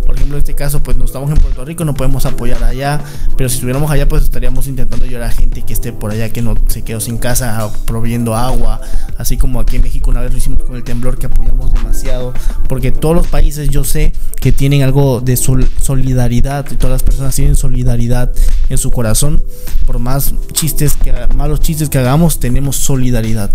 por 0.06 0.16
ejemplo 0.16 0.38
en 0.38 0.42
este 0.42 0.56
caso 0.56 0.84
pues 0.84 0.98
no 0.98 1.06
estamos 1.06 1.32
en 1.32 1.38
Puerto 1.38 1.66
Rico, 1.66 1.86
no 1.86 1.94
podemos 1.94 2.26
apoyar 2.26 2.64
allá, 2.64 3.02
pero 3.38 3.50
si 3.50 3.56
estuviéramos 3.56 3.90
allá 3.92 4.08
pues 4.08 4.24
estaríamos 4.24 4.68
intentando 4.68 5.06
ayudar 5.06 5.24
a 5.24 5.32
gente 5.32 5.62
que 5.64 5.74
esté 5.74 5.94
por 5.94 6.12
allá 6.12 6.30
que 6.30 6.42
no 6.42 6.56
se 6.68 6.84
quedó 6.84 7.00
sin 7.00 7.18
casa 7.18 7.72
proviendo 7.86 8.36
agua, 8.36 8.82
así 9.18 9.38
como 9.38 9.60
aquí 9.60 9.78
en 9.78 9.84
México 9.84 10.10
una 10.12 10.22
vez 10.22 10.32
lo 10.32 10.38
hicimos 10.38 10.64
con 10.64 10.76
el 10.76 10.84
temblor 10.84 11.18
que 11.18 11.28
apoyamos 11.28 11.74
demasiado, 11.74 12.34
porque 12.68 12.92
todos 12.92 13.16
los 13.16 13.28
países 13.28 13.70
yo 13.70 13.84
sé 13.84 14.14
que 14.40 14.52
tienen 14.52 14.84
algo 14.84 15.22
de 15.22 15.38
solidaridad 15.38 16.66
y 16.72 16.76
todas 16.76 16.92
las 16.92 17.04
personas 17.04 17.36
tienen 17.36 17.56
solidaridad 17.56 18.32
en 18.70 18.78
su 18.78 18.92
corazón, 18.92 19.44
por 19.86 20.00
más 20.00 20.34
chistes 20.52 20.96
que 20.96 21.14
malos 21.36 21.62
chistes 21.62 21.90
que 21.90 21.98
hagamos, 21.98 22.40
tenemos 22.40 22.76
solidaridad. 22.78 23.52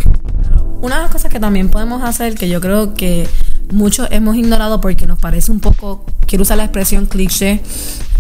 Una 0.81 0.97
de 0.97 1.02
las 1.02 1.11
cosas 1.11 1.31
que 1.31 1.41
también 1.41 1.68
podemos 1.69 2.03
hacer, 2.03 2.35
que 2.35 2.49
yo 2.49 2.61
creo 2.61 2.95
que 2.95 3.29
muchos 3.73 4.09
hemos 4.11 4.37
ignorado 4.37 4.81
porque 4.81 5.07
nos 5.07 5.19
parece 5.19 5.51
un 5.53 5.61
poco, 5.61 6.05
quiero 6.27 6.43
usar 6.43 6.57
la 6.57 6.65
expresión 6.65 7.07
cliché, 7.07 7.61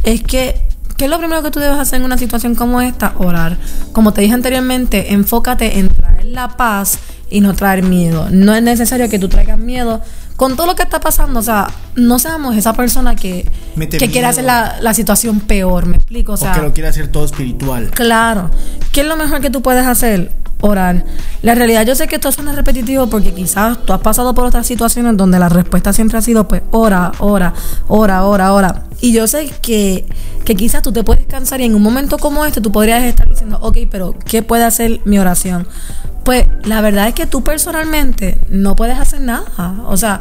es 0.04 0.22
que 0.22 0.68
¿Qué 0.98 1.04
es 1.04 1.10
lo 1.12 1.18
primero 1.18 1.44
que 1.44 1.52
tú 1.52 1.60
debes 1.60 1.78
hacer 1.78 2.00
en 2.00 2.06
una 2.06 2.18
situación 2.18 2.56
como 2.56 2.80
esta? 2.80 3.14
Orar. 3.18 3.56
Como 3.92 4.12
te 4.12 4.20
dije 4.20 4.34
anteriormente, 4.34 5.12
enfócate 5.12 5.78
en 5.78 5.90
traer 5.90 6.24
la 6.24 6.56
paz 6.56 6.98
y 7.30 7.40
no 7.40 7.54
traer 7.54 7.84
miedo. 7.84 8.26
No 8.32 8.52
es 8.52 8.64
necesario 8.64 9.08
que 9.08 9.20
tú 9.20 9.28
traigas 9.28 9.58
miedo 9.58 10.02
con 10.34 10.56
todo 10.56 10.66
lo 10.66 10.74
que 10.74 10.82
está 10.82 10.98
pasando. 10.98 11.38
O 11.38 11.42
sea, 11.42 11.68
no 11.94 12.18
seamos 12.18 12.56
esa 12.56 12.72
persona 12.72 13.14
que, 13.14 13.48
que 13.78 14.10
quiere 14.10 14.26
hacer 14.26 14.42
la, 14.44 14.92
situación 14.92 15.38
peor. 15.38 15.86
¿Me 15.86 15.98
explico? 15.98 16.32
O, 16.32 16.36
sea, 16.36 16.54
que 16.54 16.62
lo 16.62 16.72
quiere 16.72 16.88
hacer 16.88 17.06
todo 17.12 17.24
espiritual. 17.24 17.90
Claro. 17.92 18.50
¿Qué 18.90 19.02
es 19.02 19.06
lo 19.06 19.16
mejor 19.16 19.40
que 19.40 19.50
tú 19.50 19.62
puedes 19.62 19.86
hacer? 19.86 20.32
Orar. 20.60 21.04
La 21.42 21.54
realidad, 21.54 21.86
yo 21.86 21.94
sé 21.94 22.08
que 22.08 22.16
esto 22.16 22.32
suena 22.32 22.52
repetitivo 22.52 23.06
porque 23.06 23.32
quizás 23.32 23.78
tú 23.84 23.92
has 23.92 24.00
pasado 24.00 24.34
por 24.34 24.44
otras 24.44 24.66
situaciones 24.66 25.16
donde 25.16 25.38
la 25.38 25.48
respuesta 25.48 25.92
siempre 25.92 26.18
ha 26.18 26.22
sido, 26.22 26.48
pues, 26.48 26.62
ora, 26.72 27.12
ora, 27.20 27.54
ora, 27.86 28.24
ora, 28.24 28.52
ora. 28.52 28.84
Y 29.00 29.12
yo 29.12 29.28
sé 29.28 29.50
que, 29.62 30.04
que 30.44 30.56
quizás 30.56 30.82
tú 30.82 30.92
te 30.92 31.04
puedes 31.04 31.26
cansar 31.26 31.60
y 31.60 31.64
en 31.64 31.76
un 31.76 31.82
momento 31.82 32.18
como 32.18 32.44
este 32.44 32.60
tú 32.60 32.72
podrías 32.72 33.04
estar 33.04 33.28
diciendo, 33.28 33.58
ok, 33.62 33.78
pero 33.88 34.16
¿qué 34.24 34.42
puede 34.42 34.64
hacer 34.64 35.00
mi 35.04 35.18
oración? 35.18 35.68
Pues 36.24 36.46
la 36.64 36.80
verdad 36.80 37.06
es 37.06 37.14
que 37.14 37.26
tú 37.26 37.44
personalmente 37.44 38.40
no 38.48 38.74
puedes 38.74 38.98
hacer 38.98 39.20
nada. 39.20 39.44
O 39.86 39.96
sea, 39.96 40.18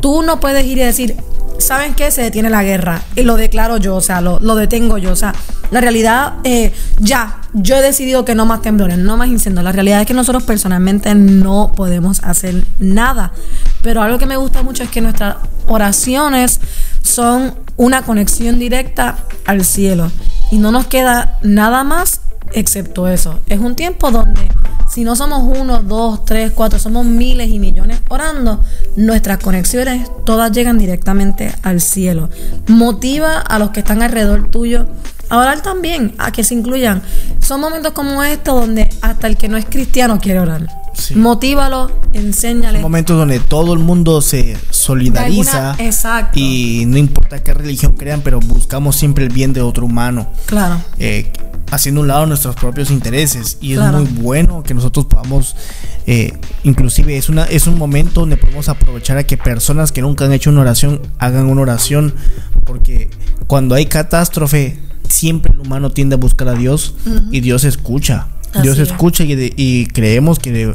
tú 0.00 0.22
no 0.22 0.40
puedes 0.40 0.64
ir 0.66 0.78
y 0.78 0.82
decir, 0.82 1.16
¿saben 1.58 1.94
qué? 1.94 2.10
Se 2.10 2.22
detiene 2.22 2.50
la 2.50 2.62
guerra. 2.62 3.02
Y 3.16 3.22
lo 3.22 3.36
declaro 3.36 3.76
yo, 3.76 3.96
o 3.96 4.00
sea, 4.00 4.20
lo, 4.20 4.38
detengo 4.56 4.98
yo. 4.98 5.12
O 5.12 5.16
sea, 5.16 5.34
la 5.70 5.80
realidad, 5.80 6.34
eh, 6.44 6.72
ya, 6.98 7.40
yo 7.52 7.76
he 7.76 7.82
decidido 7.82 8.24
que 8.24 8.34
no 8.34 8.46
más 8.46 8.62
temblores, 8.62 8.98
no 8.98 9.16
más 9.16 9.28
incendios. 9.28 9.64
La 9.64 9.72
realidad 9.72 10.00
es 10.00 10.06
que 10.06 10.14
nosotros 10.14 10.44
personalmente 10.44 11.14
no 11.14 11.72
podemos 11.74 12.22
hacer 12.24 12.64
nada. 12.78 13.32
Pero 13.82 14.02
algo 14.02 14.18
que 14.18 14.26
me 14.26 14.36
gusta 14.36 14.62
mucho 14.62 14.82
es 14.82 14.90
que 14.90 15.00
nuestras 15.00 15.36
oraciones 15.66 16.60
son 17.02 17.54
una 17.76 18.02
conexión 18.02 18.58
directa 18.58 19.18
al 19.46 19.64
cielo. 19.64 20.10
Y 20.50 20.58
no 20.58 20.72
nos 20.72 20.86
queda 20.86 21.38
nada 21.42 21.84
más 21.84 22.22
excepto 22.52 23.08
eso. 23.08 23.40
Es 23.48 23.58
un 23.60 23.74
tiempo 23.74 24.10
donde 24.10 24.40
si 24.88 25.04
no 25.04 25.14
somos 25.16 25.42
uno, 25.42 25.82
dos, 25.82 26.24
tres, 26.24 26.52
cuatro, 26.54 26.78
somos 26.78 27.04
miles 27.04 27.50
y 27.50 27.58
millones 27.58 28.00
orando, 28.08 28.62
nuestras 28.96 29.38
conexiones 29.38 30.10
todas 30.24 30.50
llegan 30.50 30.78
directamente 30.78 31.54
al 31.62 31.80
cielo. 31.80 32.30
Motiva 32.66 33.38
a 33.38 33.58
los 33.58 33.70
que 33.70 33.80
están 33.80 34.02
alrededor 34.02 34.50
tuyo 34.50 34.86
a 35.28 35.38
orar 35.38 35.60
también, 35.60 36.14
a 36.18 36.32
que 36.32 36.42
se 36.42 36.54
incluyan. 36.54 37.02
Son 37.40 37.60
momentos 37.60 37.92
como 37.92 38.22
estos 38.24 38.60
donde 38.60 38.88
hasta 39.02 39.26
el 39.26 39.36
que 39.36 39.48
no 39.48 39.56
es 39.56 39.66
cristiano 39.66 40.18
quiere 40.20 40.40
orar. 40.40 40.87
Motívalo, 41.14 41.90
enséñale. 42.12 42.80
Momentos 42.80 43.16
donde 43.16 43.40
todo 43.40 43.72
el 43.72 43.78
mundo 43.78 44.20
se 44.20 44.56
solidariza. 44.70 45.74
exacto. 45.78 46.38
Y 46.38 46.84
no 46.86 46.98
importa 46.98 47.42
qué 47.42 47.54
religión 47.54 47.92
crean, 47.92 48.20
pero 48.22 48.40
buscamos 48.40 48.96
siempre 48.96 49.24
el 49.24 49.32
bien 49.32 49.52
de 49.52 49.62
otro 49.62 49.86
humano. 49.86 50.28
Claro. 50.46 50.80
Eh, 50.98 51.32
haciendo 51.70 52.00
un 52.00 52.08
lado 52.08 52.26
nuestros 52.26 52.54
propios 52.56 52.90
intereses 52.90 53.58
y 53.60 53.74
es 53.74 53.80
muy 53.80 54.04
bueno 54.04 54.62
que 54.62 54.74
nosotros 54.74 55.06
podamos 55.06 55.54
eh, 56.06 56.32
inclusive 56.64 57.16
es 57.16 57.28
una 57.28 57.44
es 57.44 57.66
un 57.66 57.76
momento 57.76 58.20
donde 58.20 58.36
podemos 58.36 58.68
aprovechar 58.68 59.18
a 59.18 59.24
que 59.24 59.36
personas 59.36 59.92
que 59.92 60.00
nunca 60.00 60.24
han 60.24 60.32
hecho 60.32 60.50
una 60.50 60.62
oración 60.62 61.02
hagan 61.18 61.46
una 61.46 61.60
oración 61.60 62.14
porque 62.64 63.10
cuando 63.46 63.74
hay 63.74 63.86
catástrofe 63.86 64.78
siempre 65.08 65.52
el 65.52 65.60
humano 65.60 65.90
tiende 65.90 66.14
a 66.14 66.18
buscar 66.18 66.48
a 66.48 66.54
Dios 66.54 66.94
y 67.30 67.40
Dios 67.40 67.64
escucha 67.64 68.28
Dios 68.62 68.78
escucha 68.78 69.24
y, 69.26 69.86
creemos 69.86 70.38
que, 70.38 70.74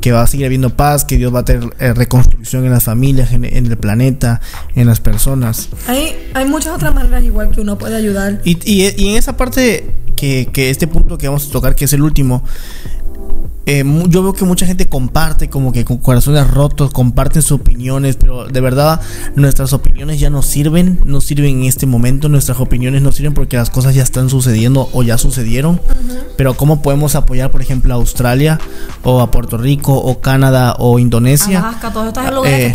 que 0.00 0.12
va 0.12 0.22
a 0.22 0.26
seguir 0.26 0.46
habiendo 0.46 0.70
paz, 0.70 1.04
que 1.04 1.16
Dios 1.16 1.34
va 1.34 1.40
a 1.40 1.44
tener 1.44 1.70
eh, 1.78 1.94
reconstrucción 1.94 2.64
en 2.64 2.70
las 2.70 2.84
familias, 2.84 3.32
en, 3.32 3.44
el 3.44 3.76
planeta, 3.76 4.40
en 4.74 4.86
las 4.86 5.00
personas. 5.00 5.68
Hay, 5.86 6.30
hay 6.34 6.44
muchas 6.46 6.74
otras 6.74 6.94
maneras 6.94 7.22
igual 7.24 7.50
que 7.50 7.60
uno 7.60 7.78
puede 7.78 7.96
ayudar. 7.96 8.40
Y, 8.44 8.58
y 8.64 9.08
en 9.10 9.16
esa 9.16 9.36
parte 9.36 9.94
que, 10.16 10.48
que, 10.52 10.70
este 10.70 10.86
punto 10.86 11.16
que 11.16 11.28
vamos 11.28 11.48
a 11.48 11.52
tocar, 11.52 11.74
que 11.74 11.84
es 11.84 11.92
el 11.92 12.02
último, 12.02 12.42
eh, 13.70 13.84
yo 14.08 14.22
veo 14.22 14.32
que 14.32 14.46
mucha 14.46 14.64
gente 14.64 14.86
comparte, 14.86 15.50
como 15.50 15.72
que 15.72 15.84
con 15.84 15.98
corazones 15.98 16.50
rotos, 16.50 16.90
comparten 16.90 17.42
sus 17.42 17.60
opiniones, 17.60 18.16
pero 18.16 18.46
de 18.46 18.60
verdad 18.62 18.98
nuestras 19.36 19.74
opiniones 19.74 20.18
ya 20.18 20.30
no 20.30 20.40
sirven, 20.40 21.00
no 21.04 21.20
sirven 21.20 21.58
en 21.58 21.64
este 21.64 21.84
momento, 21.84 22.30
nuestras 22.30 22.58
opiniones 22.60 23.02
no 23.02 23.12
sirven 23.12 23.34
porque 23.34 23.58
las 23.58 23.68
cosas 23.68 23.94
ya 23.94 24.02
están 24.02 24.30
sucediendo 24.30 24.88
o 24.94 25.02
ya 25.02 25.18
sucedieron. 25.18 25.82
Pero 26.38 26.54
¿cómo 26.54 26.80
podemos 26.80 27.14
apoyar, 27.14 27.50
por 27.50 27.60
ejemplo, 27.60 27.92
a 27.92 27.96
Australia 27.98 28.58
o 29.02 29.20
a 29.20 29.30
Puerto 29.30 29.58
Rico 29.58 29.98
o 29.98 30.18
Canadá 30.22 30.74
o 30.78 30.98
Indonesia? 30.98 31.58
Alaska, 31.58 31.92
todos 31.92 32.06
estos 32.08 32.32
lugares. 32.32 32.74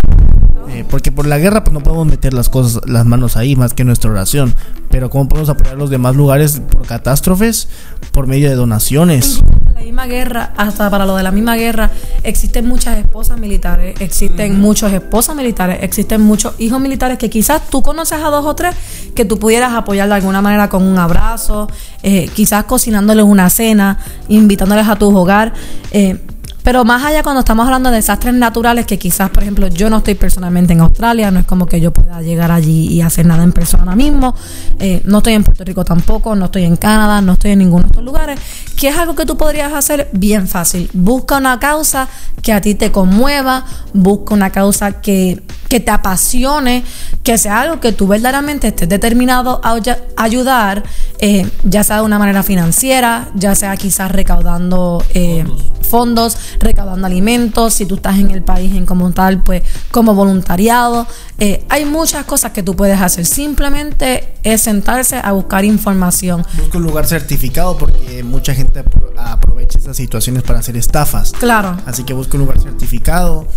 Eh, 0.69 0.85
porque 0.87 1.11
por 1.11 1.25
la 1.25 1.39
guerra 1.39 1.63
pues 1.63 1.73
no 1.73 1.81
podemos 1.81 2.05
meter 2.05 2.35
las 2.35 2.49
cosas, 2.49 2.81
las 2.85 3.05
manos 3.05 3.35
ahí 3.35 3.55
más 3.55 3.73
que 3.73 3.83
nuestra 3.83 4.11
oración. 4.11 4.53
Pero 4.91 5.09
cómo 5.09 5.27
podemos 5.27 5.49
apoyar 5.49 5.75
los 5.75 5.89
demás 5.89 6.15
lugares 6.15 6.61
por 6.69 6.85
catástrofes, 6.85 7.67
por 8.11 8.27
medio 8.27 8.47
de 8.47 8.55
donaciones. 8.55 9.41
La 9.73 9.81
misma 9.81 10.05
guerra, 10.05 10.53
hasta 10.55 10.89
para 10.89 11.05
lo 11.05 11.15
de 11.15 11.23
la 11.23 11.31
misma 11.31 11.55
guerra, 11.55 11.89
existen 12.23 12.67
muchas 12.67 12.97
esposas 12.97 13.39
militares, 13.39 13.99
existen 13.99 14.59
muchos 14.59 14.93
esposas 14.93 15.35
militares, 15.35 15.79
existen 15.81 16.21
muchos 16.21 16.53
hijos 16.59 16.79
militares 16.79 17.17
que 17.17 17.29
quizás 17.29 17.69
tú 17.69 17.81
conoces 17.81 18.19
a 18.21 18.29
dos 18.29 18.45
o 18.45 18.55
tres 18.55 18.75
que 19.15 19.25
tú 19.25 19.39
pudieras 19.39 19.73
apoyar 19.73 20.07
de 20.07 20.15
alguna 20.15 20.41
manera 20.41 20.69
con 20.69 20.83
un 20.83 20.97
abrazo, 20.97 21.67
eh, 22.03 22.29
quizás 22.35 22.65
cocinándoles 22.65 23.25
una 23.25 23.49
cena, 23.49 23.97
invitándoles 24.27 24.87
a 24.87 24.95
tu 24.95 25.15
hogar. 25.15 25.53
Eh, 25.91 26.17
pero 26.63 26.85
más 26.85 27.03
allá 27.03 27.23
cuando 27.23 27.41
estamos 27.41 27.65
hablando 27.65 27.89
de 27.89 27.97
desastres 27.97 28.33
naturales, 28.33 28.85
que 28.85 28.97
quizás, 28.97 29.29
por 29.29 29.43
ejemplo, 29.43 29.67
yo 29.67 29.89
no 29.89 29.97
estoy 29.97 30.15
personalmente 30.15 30.73
en 30.73 30.81
Australia, 30.81 31.29
no 31.29 31.39
es 31.39 31.45
como 31.45 31.65
que 31.65 31.79
yo 31.81 31.91
pueda 31.91 32.21
llegar 32.21 32.51
allí 32.51 32.87
y 32.87 33.01
hacer 33.01 33.25
nada 33.25 33.43
en 33.43 33.51
persona 33.51 33.95
mismo, 33.95 34.33
eh, 34.79 35.01
no 35.05 35.17
estoy 35.17 35.33
en 35.33 35.43
Puerto 35.43 35.63
Rico 35.63 35.83
tampoco, 35.83 36.35
no 36.35 36.45
estoy 36.45 36.63
en 36.63 36.77
Canadá, 36.77 37.21
no 37.21 37.33
estoy 37.33 37.51
en 37.51 37.59
ninguno 37.59 37.83
de 37.83 37.87
estos 37.89 38.03
lugares, 38.03 38.39
que 38.77 38.87
es 38.87 38.97
algo 38.97 39.15
que 39.15 39.25
tú 39.25 39.37
podrías 39.37 39.73
hacer 39.73 40.09
bien 40.13 40.47
fácil. 40.47 40.89
Busca 40.93 41.37
una 41.37 41.59
causa 41.59 42.07
que 42.41 42.53
a 42.53 42.61
ti 42.61 42.75
te 42.75 42.91
conmueva, 42.91 43.65
busca 43.93 44.33
una 44.33 44.49
causa 44.49 45.01
que, 45.01 45.43
que 45.73 45.79
te 45.79 45.89
apasione, 45.89 46.83
que 47.23 47.35
sea 47.39 47.61
algo 47.61 47.79
que 47.79 47.93
tú 47.93 48.05
verdaderamente 48.05 48.67
estés 48.67 48.87
determinado 48.87 49.59
a 49.63 49.75
ayudar, 50.17 50.83
eh, 51.17 51.49
ya 51.63 51.83
sea 51.83 51.95
de 51.95 52.03
una 52.03 52.19
manera 52.19 52.43
financiera, 52.43 53.31
ya 53.33 53.55
sea 53.55 53.75
quizás 53.75 54.11
recaudando 54.11 55.03
eh, 55.15 55.43
fondos, 55.81 56.37
recaudando 56.59 57.07
alimentos, 57.07 57.73
si 57.73 57.87
tú 57.87 57.95
estás 57.95 58.19
en 58.19 58.29
el 58.29 58.43
país 58.43 58.75
en 58.75 58.85
como 58.85 59.11
tal, 59.13 59.41
pues 59.41 59.63
como 59.89 60.13
voluntariado. 60.13 61.07
Eh, 61.39 61.65
hay 61.69 61.85
muchas 61.85 62.23
cosas 62.25 62.51
que 62.51 62.61
tú 62.61 62.75
puedes 62.75 63.01
hacer. 63.01 63.25
Simplemente 63.25 64.35
es 64.43 64.61
sentarse 64.61 65.19
a 65.23 65.31
buscar 65.31 65.65
información. 65.65 66.45
Busca 66.55 66.77
un 66.77 66.83
lugar 66.83 67.07
certificado 67.07 67.79
porque 67.79 68.23
mucha 68.23 68.53
gente 68.53 68.83
aprovecha 69.17 69.79
esas 69.79 69.97
situaciones 69.97 70.43
para 70.43 70.59
hacer 70.59 70.77
estafas. 70.77 71.31
Claro. 71.31 71.77
Así 71.87 72.03
que 72.03 72.13
busca 72.13 72.37
un 72.37 72.41
lugar 72.41 72.61
certificado 72.61 73.47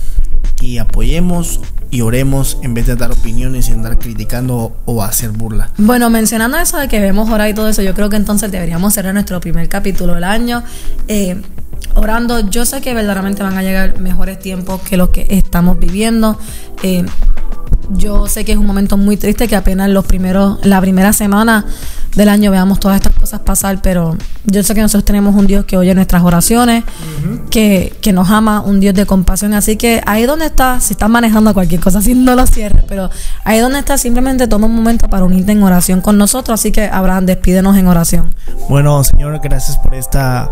y 0.63 0.79
apoyemos 0.79 1.61
y 1.91 2.01
oremos 2.01 2.59
en 2.63 2.75
vez 2.75 2.87
de 2.87 2.97
dar 2.97 3.13
opiniones 3.13 3.69
y 3.69 3.73
andar 3.73 3.99
criticando 3.99 4.77
o 4.85 5.03
hacer 5.03 5.31
burla. 5.31 5.71
Bueno, 5.79 6.11
mencionando 6.11 6.59
eso 6.59 6.79
de 6.79 6.89
que 6.89 7.01
vemos 7.01 7.31
orar 7.31 7.49
y 7.49 7.55
todo 7.55 7.69
eso, 7.69 7.83
yo 7.83 7.95
creo 7.95 8.09
que 8.11 8.17
entonces 8.17 8.51
deberíamos 8.51 8.95
cerrar 8.95 9.15
nuestro 9.15 9.41
primer 9.41 9.69
capítulo 9.69 10.15
del 10.15 10.25
año. 10.25 10.63
Eh, 11.09 11.41
orando. 11.95 12.49
Yo 12.51 12.65
sé 12.65 12.81
que 12.81 12.95
verdaderamente 12.95 13.43
van 13.43 13.57
a 13.57 13.63
llegar 13.63 13.99
mejores 14.01 14.39
tiempos 14.39 14.81
que 14.83 14.97
los 14.97 15.11
que 15.11 15.27
estamos 15.31 15.79
viviendo. 15.79 16.39
Eh, 16.83 17.05
yo 17.91 18.27
sé 18.29 18.45
que 18.45 18.53
es 18.53 18.59
un 18.59 18.67
momento 18.67 18.97
muy 18.97 19.17
triste 19.17 19.49
que 19.49 19.57
apenas 19.57 19.89
los 19.91 20.05
primeros, 20.05 20.59
la 20.65 20.81
primera 20.81 21.13
semana 21.13 21.65
del 22.15 22.31
año 22.31 22.51
veamos 22.51 22.81
todas 22.81 22.97
estas 22.97 23.13
cosas 23.15 23.41
pasar, 23.41 23.81
pero 23.83 24.17
yo 24.45 24.63
sé 24.63 24.75
que 24.75 24.81
nosotros 24.81 25.05
tenemos 25.05 25.35
un 25.35 25.47
Dios 25.47 25.67
que 25.67 25.77
oye 25.77 25.95
nuestras 25.95 26.23
oraciones, 26.23 26.83
que, 27.51 27.95
que, 28.01 28.13
nos 28.13 28.31
ama, 28.31 28.63
un 28.63 28.81
Dios 28.81 28.95
de 28.95 29.05
compasión. 29.05 29.53
Así 29.53 29.77
que 29.77 30.01
ahí 30.07 30.25
donde 30.25 30.47
está, 30.47 30.81
si 30.81 30.95
estás 30.95 31.11
manejando 31.11 31.53
cualquier 31.53 31.81
cosa, 31.81 32.01
si 32.03 32.15
no 32.15 32.35
lo 32.35 32.47
cierres, 32.47 32.85
pero 32.89 33.11
ahí 33.45 33.61
donde 33.61 33.79
está, 33.81 33.99
simplemente 33.99 34.49
toma 34.49 34.67
un 34.67 34.75
momento 34.75 35.09
para 35.09 35.25
unirte 35.25 35.53
en 35.53 35.63
oración 35.63 36.01
con 36.01 36.17
nosotros. 36.17 36.59
Así 36.59 36.73
que 36.73 36.87
Abraham, 36.87 37.27
despídenos 37.27 37.77
en 37.77 37.87
oración. 37.87 38.35
Bueno, 38.69 39.05
Señor, 39.05 39.39
gracias 39.43 39.77
por 39.79 39.95
esta 39.95 40.49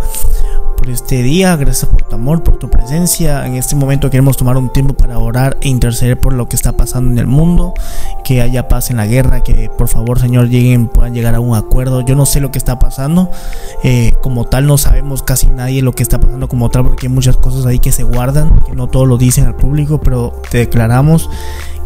por 0.85 0.93
este 0.93 1.23
día, 1.23 1.57
gracias 1.57 1.91
por 1.91 2.03
tu 2.03 2.15
amor, 2.15 2.43
por 2.43 2.59
tu 2.59 2.69
presencia. 2.69 3.47
En 3.47 3.55
este 3.55 3.75
momento 3.75 4.11
queremos 4.11 4.37
tomar 4.37 4.59
un 4.59 4.71
tiempo 4.71 4.93
para 4.93 5.19
orar 5.19 5.57
e 5.63 5.69
interceder 5.71 6.19
por 6.19 6.35
lo 6.35 6.47
que 6.47 6.57
está 6.57 6.77
pasando 6.77 7.11
en 7.11 7.19
el 7.19 7.27
mundo, 7.27 7.73
que 8.23 8.43
haya 8.43 8.69
paz 8.69 8.91
en 8.91 8.99
la 8.99 9.07
guerra, 9.07 9.43
que 9.43 9.71
por 9.79 9.89
favor, 9.89 10.21
Señor, 10.21 10.51
lleguen, 10.51 10.89
puedan 10.89 11.15
llegar 11.15 11.35
a 11.37 11.41
un 11.41 11.57
acuerdo. 11.57 12.03
Yo 12.03 12.17
no 12.17 12.27
sé 12.27 12.41
lo 12.41 12.51
que 12.51 12.59
está 12.59 12.79
pasando, 12.79 13.31
eh, 13.83 14.13
como 14.21 14.45
tal 14.45 14.67
no 14.67 14.77
sabemos 14.77 15.23
casi 15.23 15.47
nadie 15.47 15.81
lo 15.81 15.93
que 15.93 16.03
está 16.03 16.21
pasando 16.21 16.49
como 16.49 16.69
tal, 16.69 16.85
porque 16.85 17.07
hay 17.07 17.13
muchas 17.13 17.39
cosas 17.39 17.65
ahí 17.65 17.79
que 17.79 17.91
se 17.91 18.03
guardan, 18.03 18.61
que 18.67 18.77
no 18.77 18.87
todos 18.87 19.09
lo 19.09 19.17
dicen 19.17 19.47
al 19.47 19.57
público, 19.57 20.01
pero 20.03 20.35
te 20.51 20.59
declaramos 20.59 21.31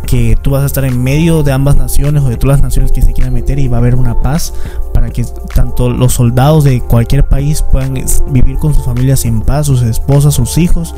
que 0.09 0.39
tú 0.41 0.53
vas 0.53 0.63
a 0.63 0.67
estar 0.67 0.87
en 0.87 1.03
medio 1.03 1.43
de 1.43 1.53
ambas 1.53 1.77
naciones 1.77 2.23
o 2.23 2.31
de 2.31 2.39
todas 2.39 2.57
las 2.57 2.63
naciones 2.63 2.93
que 2.93 3.03
se 3.03 3.13
quieran 3.13 3.35
meter 3.35 3.59
y 3.59 3.69
va 3.69 3.77
a 3.77 3.81
haber 3.81 3.95
una 3.95 4.21
paz 4.23 4.55
para 4.95 5.11
que 5.11 5.25
tanto 5.55 5.91
los 5.91 6.15
soldados 6.15 6.65
de 6.65 6.81
cualquier 6.81 7.29
país 7.29 7.63
puedan 7.63 7.95
vivir 8.31 8.57
con 8.57 8.73
sus 8.73 8.88
familias 8.89 9.25
en 9.25 9.43
paz, 9.43 9.67
sus 9.67 9.83
esposas, 9.83 10.35
sus 10.35 10.59
hijos. 10.59 10.95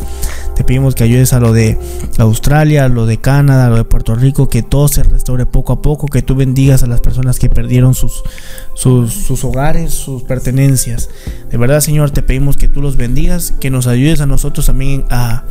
Te 0.55 0.65
pedimos 0.65 0.95
que 0.95 1.05
ayudes 1.05 1.33
a 1.33 1.41
lo 1.41 1.53
de 1.53 1.79
Australia, 2.19 2.85
a 2.85 2.89
lo 2.89 3.07
de 3.07 3.19
Canadá, 3.19 3.67
a 3.67 3.71
lo 3.71 3.77
de 3.77 3.85
Puerto 3.85 4.15
Rico, 4.15 4.49
que 4.49 4.63
todo 4.63 4.89
se 4.89 5.03
restaure 5.03 5.47
poco 5.47 5.73
a 5.73 5.83
poco, 5.83 6.07
que 6.07 6.23
tú 6.23 6.35
bendigas 6.35 6.83
a 6.83 6.87
las 6.87 7.01
personas 7.01 7.39
que 7.39 7.49
perdieron 7.49 7.95
sus, 7.95 8.23
sus, 8.75 9.45
hogares, 9.45 9.93
sus 9.93 10.23
pertenencias. 10.23 11.09
De 11.51 11.57
verdad, 11.57 11.81
Señor, 11.81 12.11
te 12.11 12.23
pedimos 12.23 12.57
que 12.57 12.69
tú 12.69 12.83
los 12.83 12.97
bendigas, 12.97 13.53
que 13.59 13.71
nos 13.71 13.87
ayudes 13.87 14.21
a 14.21 14.27
nosotros 14.27 14.67
también 14.67 15.05
a, 15.11 15.45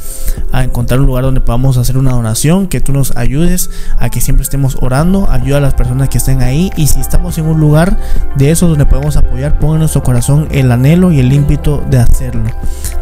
a 0.51 0.63
encontrar 0.63 1.00
un 1.00 1.08
lugar 1.08 1.24
donde 1.24 1.41
podamos 1.41 1.77
hacer 1.77 1.98
una 1.98 2.12
donación, 2.12 2.67
que 2.67 2.79
tú 2.79 2.93
nos 2.93 3.15
ayudes 3.17 3.69
a 3.98 4.10
que 4.10 4.22
siempre 4.22 4.43
estemos 4.43 4.77
orando, 4.81 5.29
ayuda 5.29 5.58
a 5.58 5.62
las 5.62 5.74
personas 5.74 6.10
que 6.10 6.19
estén 6.19 6.41
ahí 6.41 6.72
y 6.77 6.88
si 6.88 7.00
estamos 7.00 7.38
en 7.38 7.46
un 7.46 7.60
lugar 7.60 7.98
de 8.36 8.51
eso 8.51 8.67
donde 8.67 8.86
podemos 8.86 9.17
apoyar, 9.17 9.60
ponga 9.60 9.74
en 9.74 9.79
nuestro 9.79 10.03
corazón 10.03 10.48
el 10.51 10.72
anhelo 10.72 11.12
y 11.12 11.19
el 11.19 11.31
ímpetu 11.31 11.81
de 11.89 12.00
hacerlo. 12.29 12.50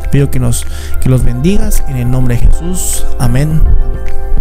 Te 0.01 0.09
pido 0.09 0.31
que 0.31 0.39
nos 0.39 0.65
que 1.01 1.09
los 1.09 1.23
bendigas 1.23 1.83
en 1.87 1.97
el 1.97 2.09
nombre 2.09 2.35
de 2.35 2.47
Jesús. 2.47 3.05
Amén. 3.19 3.61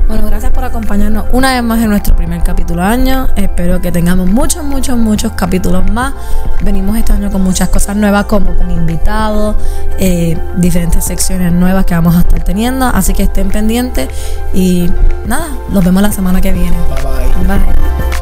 Bueno, 0.08 0.24
gracias 0.28 0.52
por 0.52 0.62
acompañarnos 0.62 1.24
una 1.32 1.52
vez 1.52 1.64
más 1.64 1.82
en 1.82 1.90
nuestro 1.90 2.14
primer 2.14 2.40
capítulo 2.42 2.80
año. 2.80 3.26
Espero 3.34 3.80
que 3.80 3.90
tengamos 3.90 4.30
muchos, 4.30 4.64
muchos, 4.64 4.96
muchos 4.96 5.32
capítulos 5.32 5.90
más. 5.90 6.14
Venimos 6.62 6.96
este 6.96 7.12
año 7.12 7.30
con 7.32 7.42
muchas 7.42 7.68
cosas 7.70 7.96
nuevas, 7.96 8.26
como 8.26 8.54
con 8.54 8.70
invitados, 8.70 9.56
eh, 9.98 10.38
diferentes 10.58 11.04
secciones 11.04 11.52
nuevas 11.52 11.84
que 11.86 11.94
vamos 11.94 12.14
a 12.14 12.20
estar 12.20 12.44
teniendo. 12.44 12.86
Así 12.86 13.14
que 13.14 13.24
estén 13.24 13.48
pendientes 13.48 14.08
y 14.54 14.88
nada, 15.26 15.48
los 15.72 15.84
vemos 15.84 16.02
la 16.02 16.12
semana 16.12 16.40
que 16.40 16.52
viene. 16.52 16.76
Bye 17.44 17.48
bye. 17.48 17.58
Bye. 17.58 18.15